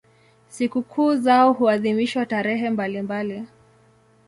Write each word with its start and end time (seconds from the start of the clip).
Sikukuu 0.49 1.15
zao 1.15 1.53
huadhimishwa 1.53 2.25
tarehe 2.25 2.69
mbalimbali. 2.69 3.43